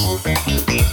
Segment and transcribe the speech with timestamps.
[0.00, 0.89] Música